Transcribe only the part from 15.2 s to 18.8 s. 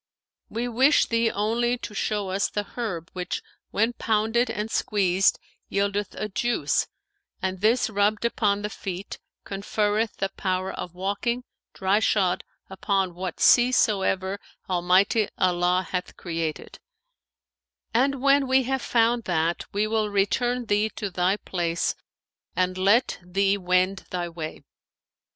Allah hath created; and when we